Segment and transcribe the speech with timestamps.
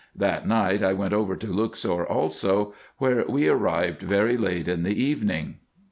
[0.15, 4.99] That night I went over to Luxor also, where we arrived very late in the
[4.99, 5.57] evening.